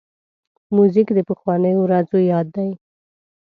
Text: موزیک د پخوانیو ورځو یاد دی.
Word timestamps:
موزیک 0.75 1.07
د 1.13 1.19
پخوانیو 1.29 1.79
ورځو 1.85 2.17
یاد 2.31 2.47
دی. 2.55 2.69